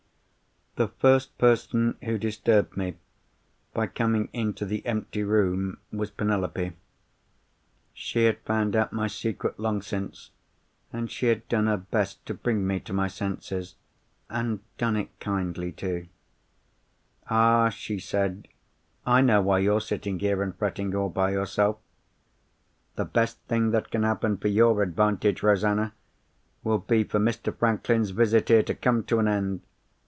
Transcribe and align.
"The 0.77 0.87
first 0.87 1.37
person 1.37 1.97
who 2.01 2.17
disturbed 2.17 2.77
me 2.77 2.95
by 3.73 3.87
coming 3.87 4.29
into 4.31 4.65
the 4.65 4.83
empty 4.85 5.21
room 5.21 5.79
was 5.91 6.09
Penelope. 6.11 6.71
She 7.93 8.23
had 8.23 8.39
found 8.45 8.73
out 8.77 8.93
my 8.93 9.07
secret 9.07 9.59
long 9.59 9.81
since, 9.81 10.31
and 10.93 11.11
she 11.11 11.25
had 11.25 11.45
done 11.49 11.67
her 11.67 11.75
best 11.75 12.25
to 12.27 12.33
bring 12.33 12.65
me 12.65 12.79
to 12.79 12.93
my 12.93 13.09
senses—and 13.09 14.61
done 14.77 14.95
it 14.95 15.19
kindly 15.19 15.73
too. 15.73 16.07
"'Ah!' 17.29 17.67
she 17.67 17.99
said, 17.99 18.47
'I 19.05 19.21
know 19.23 19.41
why 19.41 19.59
you're 19.59 19.81
sitting 19.81 20.19
here, 20.19 20.41
and 20.41 20.55
fretting, 20.55 20.95
all 20.95 21.09
by 21.09 21.31
yourself. 21.31 21.79
The 22.95 23.03
best 23.05 23.39
thing 23.49 23.71
that 23.71 23.91
can 23.91 24.03
happen 24.03 24.37
for 24.37 24.47
your 24.47 24.81
advantage, 24.81 25.43
Rosanna, 25.43 25.91
will 26.63 26.79
be 26.79 27.03
for 27.03 27.19
Mr. 27.19 27.53
Franklin's 27.53 28.11
visit 28.11 28.47
here 28.47 28.63
to 28.63 28.73
come 28.73 29.03
to 29.03 29.19
an 29.19 29.27
end. 29.27 29.61